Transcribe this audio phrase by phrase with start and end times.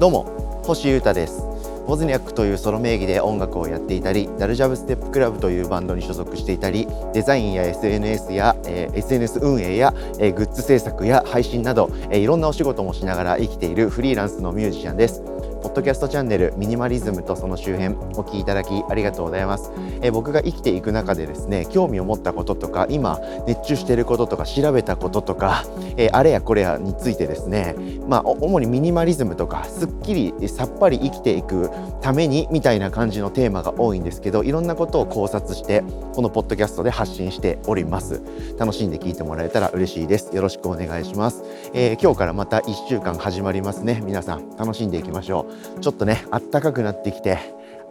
[0.00, 1.42] どうも星優太です。
[1.86, 15.22] ボズニャックというソロ名義で音楽をやっていたりダルジャブステップクラブというバンドに所属していたりデザインや SNS や、えー、SNS 運営や、えー、グッズ制作や配信など、えー、いろんなお仕事もしながら生きているフリーランスのミュージシャンです。
[15.62, 19.70] ポッドキャストチャンネルミニマリズムとその周辺お聞きいただきありがとうございます、
[20.02, 25.64] え、僕が生きていく中でですね興味を持ったこととか今熱中していることとか調べたこととか、
[25.96, 27.74] え、あれやこれやについてですね
[28.08, 31.70] まあ主にミニマリズムとかすっきりさっぱり生きていく
[32.00, 35.84] ためにみたいな感じのテーマが多いんですけどいろんなことを考察して
[36.14, 38.22] このポッドキャストで発信しております。
[38.58, 40.34] 楽しんで聞いてもらえたら嬉しいです。
[40.34, 41.42] よろしくお願いします、
[41.72, 44.02] えー、今日からまた1週間始まりますね。
[44.04, 45.49] 皆さん楽しんでいきましょう。
[45.80, 47.38] ちょっとねあったかくなってきて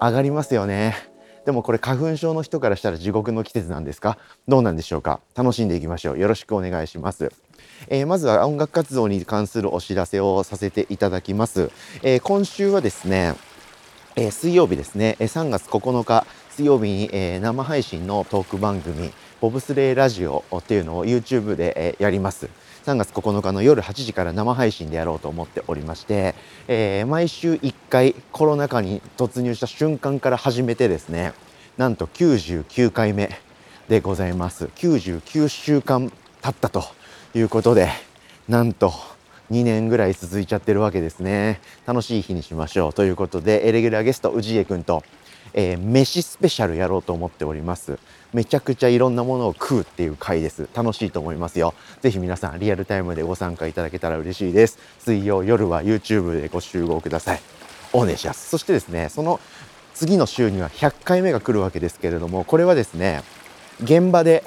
[0.01, 0.95] 上がりますよね。
[1.45, 4.17] でもこれ花粉症の人からしたら地獄の季節なんですか？
[4.47, 5.19] どうなんでしょうか？
[5.35, 6.19] 楽しんでいきましょう。
[6.19, 7.31] よろしくお願いします。
[7.87, 11.71] えー、まずは音楽活動に関するお知らせをさせていただきます、
[12.03, 13.35] えー、今週はですね、
[14.17, 15.15] えー、水曜日ですね。
[15.19, 22.49] 3月9日水曜日に、え生配信のトーク番組ボブスレーラジオっていうのを YouTube で、えやります。
[22.85, 26.35] 3月9日の夜8時から生配信でやろうと思っておりまして、
[26.67, 31.33] えー、毎週1回コロナ禍に突入した瞬間から始めてですね
[31.77, 33.29] なんと99回目
[33.87, 34.65] でございます。
[34.75, 36.83] 99週間経ったと
[37.33, 37.89] いうことで
[38.47, 38.93] なんと
[39.51, 41.59] 2年ぐらい続いちゃってるわけですね。
[41.85, 42.93] 楽しい日にしましょう。
[42.93, 45.03] ということでエレギュラーゲスト氏家くんと
[45.53, 47.97] えー、飯スペシャルやろうと思っております。
[48.33, 50.67] めちゃくちゃいろんなものを食うっていう回です。
[50.73, 51.73] 楽しいと思いますよ。
[52.01, 54.77] ぜひ皆さんリアルタイムでご参加いただけたら嬉しいです。
[54.99, 57.41] 水曜夜は YouTube でご集合ください。
[57.93, 58.49] お願いします。
[58.49, 59.39] そしてですねその
[59.95, 63.21] 次の週には100回目が来るわけですけれどもこれはですね
[63.83, 64.43] 現場で、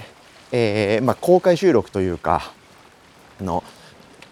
[0.50, 2.52] えー、まあ、公開収録というか
[3.40, 3.64] あの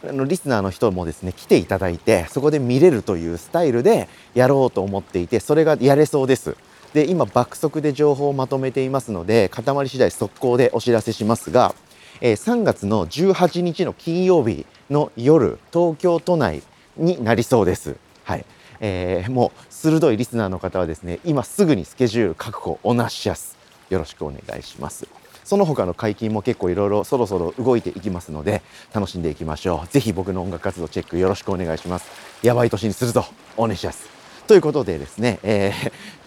[0.09, 6.57] あのリスナーの人もですね来ていただいてそこで見れるというスタイルでやろうと思っていてそれがやれそうです。
[6.95, 11.75] で今爆速で情報をまとめていますので塊次第速攻でお知らせしますが、
[12.21, 16.63] えー、3月の18日の金曜日の夜東京都内
[16.97, 17.97] になりそうです。
[18.25, 18.45] はい。
[18.83, 23.57] えー、もう鋭いリスナーの方はですね今すぐにスケジュール確保おなしやす。
[23.91, 25.20] よろしくお願いします。
[25.51, 28.63] その他の解禁も結構いろいろそろそろ動いていきますので
[28.95, 29.89] 楽しんでいきましょう。
[29.89, 32.09] ぜひ僕の音楽活動チェックよろしくお願いします。
[32.47, 33.25] やばい年にするぞ
[33.57, 34.09] お願いします。
[34.47, 35.73] ということでですね、え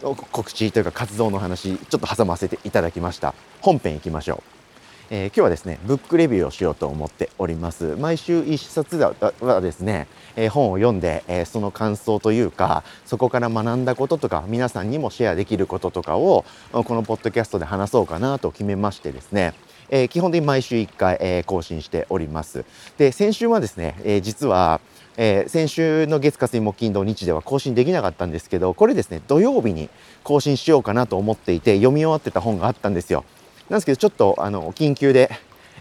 [0.01, 3.33] ー、 告知というか活動の話ちょっと挟ませていただきました。
[3.61, 4.62] 本編行きましょう。
[5.09, 19.53] えー、今日はですねブックレビューをしようと思っております毎週1冊はですね、えー、本を読んで、えー、その感想というかそこから学んだこととか皆さんにもシェアできることとかをこのポッドキャストで話そうかなと決めましてですね
[19.89, 22.65] え、基本的に毎週1回、え、更新しております。
[22.97, 24.81] で先週はですね、え、実は、
[25.17, 29.89] えー、先週の月火水木金土日では更新できなかったんですけどこれですね土曜日に
[30.23, 33.23] 更新しようかなと思っていて読み終わってた本があったんですよ。
[33.69, 35.29] なんですけどちょっとあの緊急で、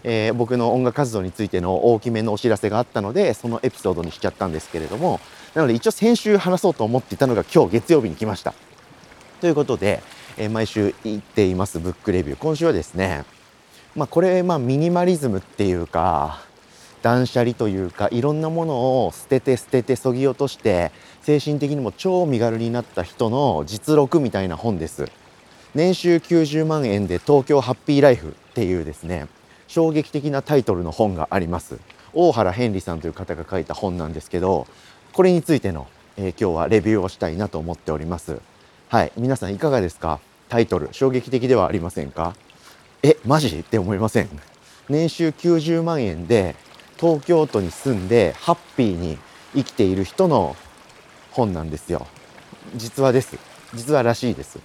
[0.03, 5.19] えー、僕の音楽活動についての大きめのお知らせがあったのでそのエピソードにしちゃったんですけれども
[5.53, 8.53] なので一応先週話そうと思っていたのが今日月曜日に来ました。
[9.41, 10.01] ということで、
[10.37, 13.25] えー、毎週行っていますブックレビュー今週はですね
[13.95, 16.39] まあこれまあミニマリズムっていうか
[17.01, 25.11] 断捨離というかいろんなものを捨てて捨ててそぎ落として精神的にも超身軽になった人の実録みたいな本です。
[25.75, 29.27] 年収90万円で東京ハッピーライフっていうですね
[29.67, 31.79] 衝撃的なタイトルの本があります。
[32.13, 34.67] 大原ヘンリさんという方が書いた本なんですけど
[35.13, 38.39] これについての、えー、今日はレビューをしたいなと思っております。
[38.89, 39.11] はい。
[39.17, 40.19] 皆さんいかがですか？
[40.49, 40.89] タイトル。
[40.91, 42.35] 衝撃的ではありませんか？
[43.01, 43.59] えマジ？
[43.59, 44.29] って思いません？
[44.89, 46.55] 年収90万円で
[46.99, 49.17] 東京都に住んでハッピーに
[49.55, 50.55] 生きている人の
[51.31, 52.05] 本なんですよ。
[52.75, 53.39] 実話です。
[53.73, 54.59] 実話らしいです。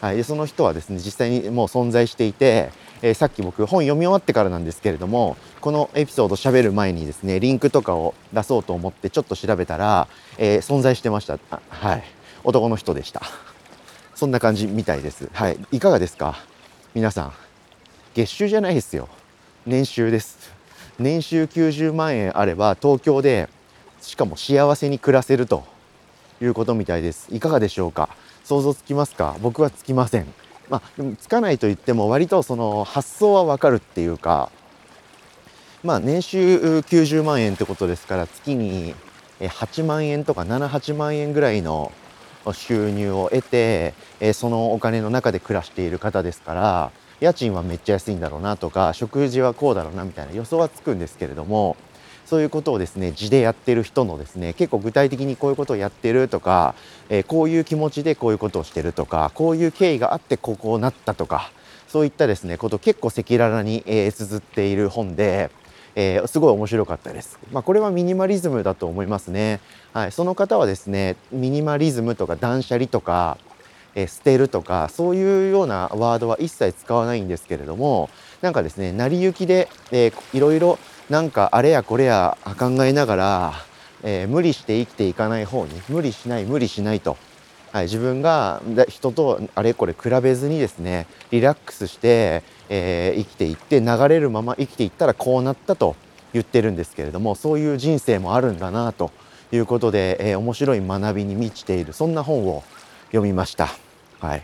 [0.00, 2.70] はい、でその人はですね実際にもう存在していて、
[3.02, 10.06] えー、さっき僕本読み終わってからなんですけれどもこのエピソード喋る前にですねリンクとかを出そうと思ってちょっと調べたら、
[10.36, 11.38] えー、存在してました。
[11.68, 12.04] はい。
[12.44, 13.22] 男の人でした。
[14.14, 15.28] そんな感じみたいです。
[15.32, 15.58] はい。
[15.72, 16.36] いかがですか？
[16.94, 17.32] 皆さん。
[18.14, 19.08] 月収じゃないですよ。
[19.66, 20.38] 年収です。
[20.98, 23.48] 年収90万円あれば東京で
[24.00, 25.64] しかも幸せに暮らせると
[26.40, 27.26] いうことみたいです。
[27.30, 28.08] いかがでしょうか？
[28.48, 29.36] 想像つきますか？
[29.42, 30.26] 僕はつきません。
[30.70, 34.50] まあ、つかないと言っても割とその発想はわかるっていうか、
[35.84, 36.38] まあ、年収
[36.80, 38.94] 90万円ってことですから月に
[39.40, 41.92] 8万円とか78万円ぐらいの
[42.52, 43.94] 収入を得て
[44.32, 51.76] そのお金の中で暮らしている方ですから家賃はめっちゃ安いんだろうなとか食事はこうだろうなみたいな予想はつくんですけれども
[52.28, 56.74] そういうことをですね字でやってる人のですね結構具体的にこういうことをやってるとか、
[57.08, 61.50] えー、こういう気持ちでこういうことをしてるとかこういう経緯があってここうなったとか
[61.88, 65.50] そういったですねこと結構赤裸々に、えー、綴っている本で、
[65.94, 67.38] えー、すごい面白かったです。
[67.50, 69.60] まあ、これはミニマリズムだと思いますね。
[69.94, 73.38] はい、その方はですねミニマリズムとか断捨離とか、
[73.94, 78.10] え捨てるとかそういうようなワードは一切使わないんですけれども
[78.42, 80.78] なんかですね成り行きで、えー、いろいろ
[81.10, 83.52] なんかあれやこれや考えながら、
[84.02, 87.16] えー、無理して生きていかない方に無理しない無理しないと、
[87.72, 95.96] はい、自分が人とあれこれ比べずにですねリラックスして、えー、生きていって流れるまま生きていったらこうなったと
[96.34, 99.10] 言ってるんですけれどもそういう人生もあるんだなと
[99.50, 102.62] いうことで、えー、面白い学びに満ちているそんな本を
[103.06, 103.68] 読みました。
[104.20, 104.42] はい、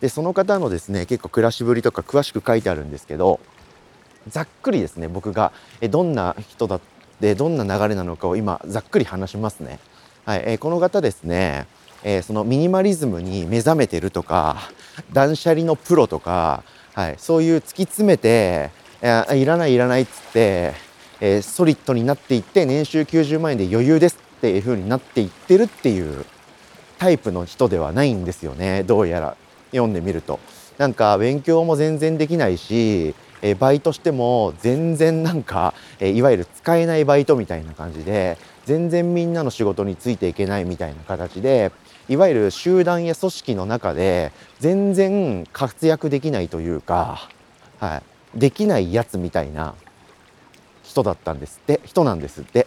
[0.00, 3.40] でその方のですね結構暮らしぶりとか詳しく書いてあるんですけど
[4.28, 5.52] ざっくりですね僕が
[5.90, 6.80] どんな人だっ
[7.20, 9.78] てどんな流れなのかを今ざっくり話しますね。
[10.24, 11.66] はいえ、この方ですね、
[12.02, 14.56] え、そのミニマリズムに目覚めてるとか
[15.12, 16.64] 断捨離のプロとか、
[16.94, 18.70] はい、そういう突き詰めて、
[19.00, 20.74] え、いらないいらないっつって、
[21.20, 26.24] え、ソリッドになっていって年収90万円で余裕ですっていう風になっていってるっていう
[26.98, 29.36] タイプの人ではないんですよねどうやら
[29.70, 30.40] 読んでみると。
[30.78, 33.14] なんか勉強も全然できないし
[33.46, 41.70] えバイトしても全然なんか、えいわゆる使えないバイトみたいな感じで全然みんなの仕事についていけないみたいな形で
[42.08, 47.28] いわゆる集団や組織の中で全然活躍できないというか、
[47.78, 48.02] は
[48.34, 49.74] い、できないやつみたいな
[50.82, 52.66] 人だったんですって人なんですって。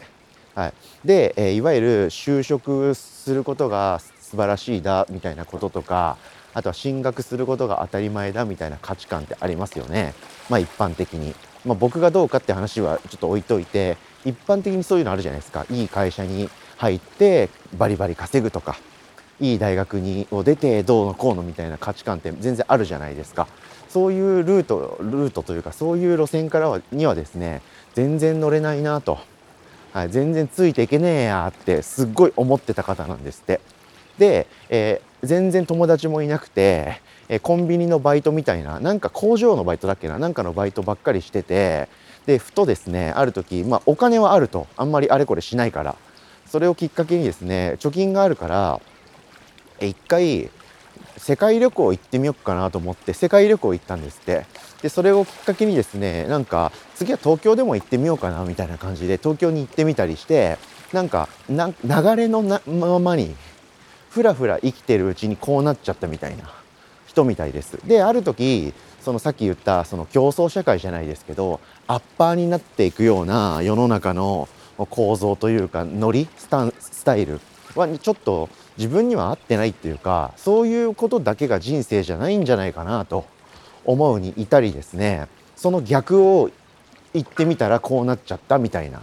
[0.56, 0.74] はい、
[1.06, 6.18] で、えいわゆる就職することが素晴らしいだみたいなこととか
[6.54, 10.14] あとは進学することが当たり前だみたいな価値観ってありますよね。
[10.50, 11.36] まあ一般的に。
[11.66, 15.66] まあ僕がどうかって話はちょっと置いといて、一般的にそういうのあるじゃないですか。
[15.70, 18.78] いい会社に入ってバリバリ稼ぐとか、
[19.40, 23.48] いい大学にを出てどうのこうのみたいな価値観って全然あるじゃないですか。
[23.90, 27.62] そういうルート、ルートというかそういう路線からはにはですね、
[27.94, 29.20] 全然乗れないなと。
[29.92, 33.60] はい、全然ついていけねえやってすっごい思ってた方なんですって。
[34.20, 41.88] で、え、全然友達もいなくて、え、コンビニのバイトみたいななんか工場のバイトだっけななんかのバイトばっかりしてて
[42.26, 44.68] でふとですねある時、まあ、お金はあると。
[44.78, 45.96] あんまりあれこれしないから。
[46.48, 48.82] それをきっかけにですね貯金があるから
[49.80, 50.50] え一回
[51.18, 54.46] 世界旅行行ってみようかなと思って世界旅行行ったんですって。
[54.82, 60.58] でそれをきっかけにですねなんか次は東京でも行ってみようかなみたいな感じで東京に行ってみたりして
[60.94, 61.58] なんか流
[62.16, 63.36] れのままに
[64.10, 66.52] ふらふら生きてるうちにこうなっちゃったみたいな
[67.08, 67.78] 人みたいです。
[67.88, 77.40] である時そのさっき言ったその競争社会じゃないですけどアッパーになっていくような世の中の構造というかノリスタンスタイル
[77.76, 83.26] はちょっと自分には合ってないっていうかそういうことだけが人生じゃないんじゃないかなと
[83.86, 86.50] 思うに至りですねその逆を
[87.14, 89.02] 言ってみたらこうなっちゃったみたいな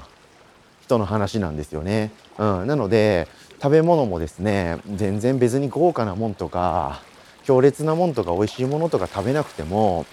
[0.82, 2.12] 人の話なんですよね。
[2.38, 3.26] うん、なので
[3.62, 7.02] 食べ物もですね全然別に豪華なもんとか
[7.44, 10.06] 強烈なもんとか美味しいものとか食べなくても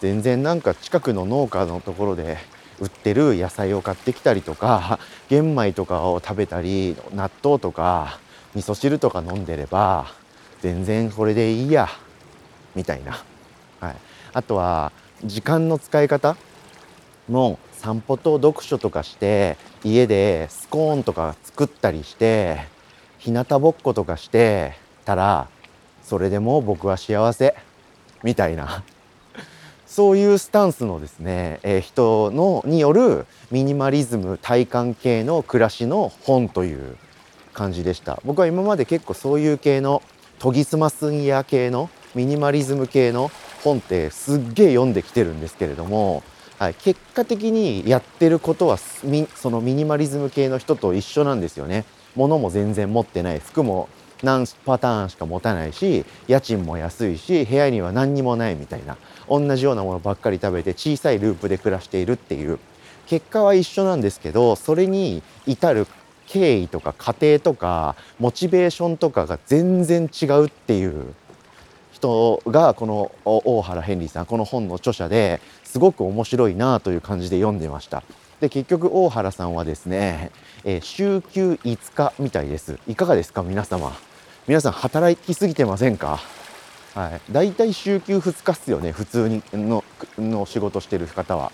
[0.00, 2.38] 全然なんか近くの農家のところで
[2.78, 4.98] 売ってる野菜を買ってきたりとか
[5.28, 8.18] 玄米とかを食べたり納豆とか
[8.54, 10.06] 味噌汁とか飲んでれば
[10.60, 11.88] 全然これでいいや
[12.74, 13.24] みたいな、
[13.80, 13.96] はい、
[14.32, 14.92] あとは
[15.24, 16.36] 時間の使い方？
[17.28, 22.60] も散歩と読書とかして家でスコーンとか作ったりして
[23.26, 25.48] 日向ぼっことかしてたら
[26.04, 27.56] それでも僕は幸せ
[28.22, 28.84] みたいな
[29.84, 36.96] そういうスタンスのですね、えー、人のによるミニマリズム体感系の暮らしの本という
[37.52, 40.02] 感じでした僕は今まで結構そういう系の
[40.38, 43.32] 研ぎ澄ますんや系のミニマリズム系の
[43.64, 46.22] 本ってすっげえ読んできてるんですけれども、
[46.58, 51.84] はい、結果的にやってることはそのミニマリズム系の人と一緒なんですよね。
[52.16, 53.88] 物も全然持ってない服も
[54.22, 58.96] 何パターンしか持たないし家賃も安いし部屋には何にもないみたいな
[59.28, 62.58] 同じようなものばっかり食べて小さいループで暮らしているっていう
[63.06, 65.86] 結果は一緒なんですけどそれに至る
[66.26, 71.14] 経緯とか過程とかモチベーションとかが全然違うっていう
[71.92, 78.02] 人がこの大原ヘンリーさんこの本の著者ですごく面白いなという感じで読んでました。
[78.40, 80.30] で結局大原さんはですね、
[80.64, 82.78] えー、週休5日みたいです。
[82.86, 83.92] いかがですか皆様？
[84.46, 86.20] 皆さん働きすぎてませんか？
[86.94, 89.84] はい、だいたい週休2日っすよね普通にの
[90.18, 91.50] の仕事してる方は。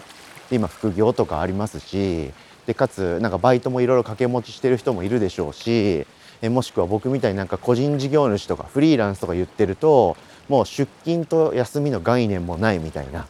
[0.51, 2.31] 今副業とかありますし
[2.67, 6.07] でかつなんかバイトもいろいろ掛け持ちしてる人もいるでしょうし
[6.43, 10.17] えもしくは僕みたいになんか個人事業主とかフリーランスとか言ってると
[10.51, 13.27] もう出勤と休みの概念もないみたいな。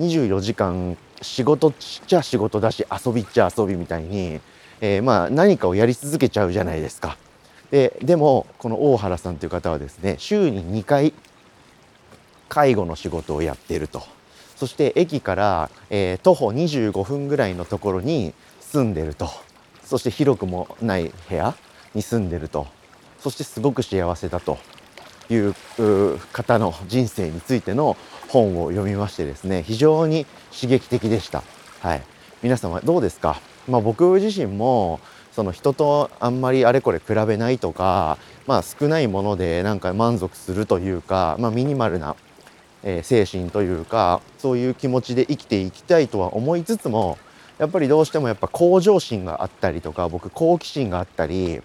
[0.00, 4.40] 24時間仕事っちゃ仕事だし遊びっちゃ遊びみたいに、
[4.80, 7.16] えー、まあ何かをやり続けちゃうじゃないですか。
[7.70, 11.12] ででもこの大原さんという方はですね週に2回
[12.48, 14.02] 介護の仕事をやっていると。
[14.56, 19.28] そして駅から、えー、徒歩25分ぐらいのところに住んでると。
[19.82, 21.56] そして広くもない部屋
[21.94, 22.66] に住んでると。
[23.18, 24.58] そしてすごく幸せだと
[25.30, 25.54] いう
[26.32, 27.96] 方の人生についての
[28.34, 31.44] 本を読みましてですね非常に刺激的でした。
[31.80, 32.02] はい、
[32.42, 34.98] 皆様どうですか、まあ、僕自身も
[35.30, 42.16] その人とあんまりあれこれ比べないとか、まあ、少ないものでなんか満足するというか、まあ、ミニマルな、
[42.82, 47.18] え精神というかそういう気持ちで生きていきたいとは思いつつも
[47.58, 51.62] やっぱりどうしてもやっぱ向上心があったりとか僕好奇心があったり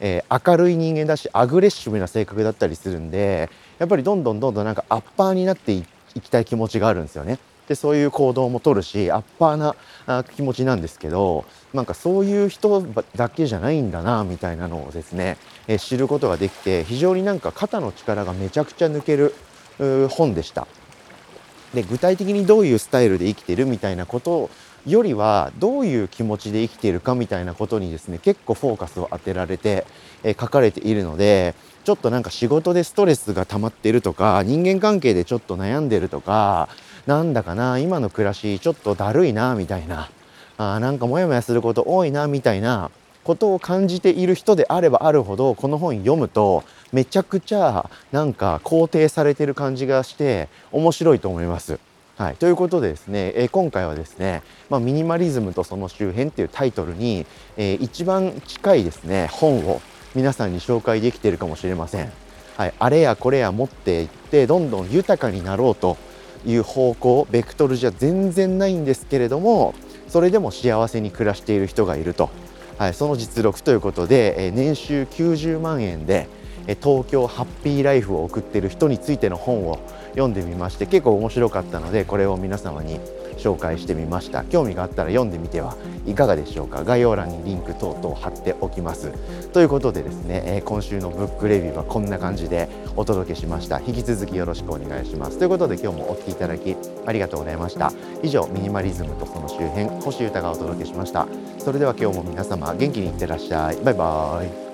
[0.00, 5.84] えー、明るい人間だしアグレッシブな性格だったりするんでやっぱりどんどんどんどんなんかアッパーになっていっ
[6.16, 7.38] 行きたい気持ちがあるんですよね。
[7.68, 11.44] でそういう行動もとるしアッパーな気持ちなんですけど
[11.74, 12.80] なんかそういう人
[13.16, 19.34] だけじゃないんだなみたいなのをですね、え、知ることができて非常になんか肩の力がめちゃくちゃ抜ける
[20.08, 20.66] 本でした。
[21.74, 24.50] で具体的にどういうスタイルで生きてるみたいなことを
[24.86, 29.84] よりはどういう気持ちで生きているかみたいなことにですね結構フォーカスを当てられて、
[30.22, 31.56] え、書かれているので
[31.86, 36.68] ちょっとなんか仕事でストレスが溜まってるとか人間関係でちょっと悩んでるとか
[37.06, 40.10] なんだかな今の暮らしちょっとだるいなみたいな
[40.58, 42.90] あなんかモヤモヤすること多いなみたいな
[43.22, 51.78] ことを感じている人であればあるほどこの本読むとめちゃくちゃなんか肯定されてる感じがして面白いと思います。
[52.16, 57.26] はい、ということでですね、えー、今回はですね、まあ、ミニマリズムとその周辺っていうタイトルに、
[57.58, 59.82] えー、一番近いですね本を
[60.16, 62.10] 皆さんに紹介できてるかもしれません。
[62.56, 65.98] はい、あれやこれや持っていってどんどん豊かになろうと
[66.46, 69.74] いう方向ベクトルじゃ全然ないんですけれども
[70.08, 72.30] それでも幸せに暮らしている人がいると、
[72.78, 76.28] はい、その実力ということで、年収90万円で
[76.82, 79.78] 東京ハッピーライフを送っている人についての本を
[80.10, 83.00] 読んでみまして結構面白かったのでこれを皆様に
[83.36, 84.44] 紹介してみました。
[84.44, 85.76] 興味があったら読んでみては
[86.06, 86.84] いかがでしょうか。
[86.84, 89.12] 概要欄にリンク等々貼っておきます。
[89.52, 93.80] ということでですね、え今週のブックレビューはこんな感じでお届けしました。
[93.80, 95.38] 引き続きよろしくお願いします。
[95.38, 96.76] ということで今日もお聴きいただき
[97.06, 97.92] ありがとうございました。
[98.22, 101.26] 以上ミニマリズムとその周辺星歌がお届けしました。
[101.58, 103.76] それでは今日も皆様元気にいってらっしゃい。
[103.76, 104.65] バイバーイ。